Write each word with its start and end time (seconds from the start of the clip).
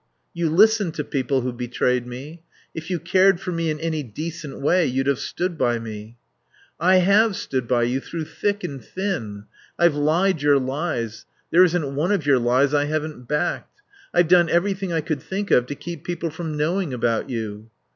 "You 0.33 0.49
listened 0.49 0.95
to 0.95 1.03
people 1.03 1.41
who 1.41 1.53
betrayed 1.53 2.07
me. 2.07 2.41
If 2.73 2.89
you 2.89 2.97
cared 2.99 3.39
for 3.39 3.51
me 3.51 3.69
in 3.69 3.79
any 3.79 4.01
decent 4.01 4.59
way 4.59 4.83
you'd 4.87 5.05
have 5.05 5.19
stood 5.19 5.59
by 5.59 5.77
me." 5.77 6.17
"I 6.79 6.95
have 6.95 7.35
stood 7.35 7.67
by 7.67 7.83
you 7.83 7.99
through 7.99 8.25
thick 8.25 8.63
and 8.63 8.83
thin. 8.83 9.43
I've 9.77 9.93
lied 9.93 10.41
your 10.41 10.57
lies. 10.57 11.27
There 11.51 11.63
isn't 11.63 11.93
one 11.93 12.11
of 12.11 12.25
your 12.25 12.39
lies 12.39 12.73
I 12.73 12.85
haven't 12.85 13.27
backed. 13.27 13.79
I've 14.11 14.27
done 14.27 14.49
everything 14.49 14.91
I 14.91 15.01
could 15.01 15.21
think 15.21 15.51
of 15.51 15.67
to 15.67 15.75
keep 15.75 16.03
people 16.03 16.31
from 16.31 16.57
knowing 16.57 16.95
about 16.95 17.29
you." 17.29 17.69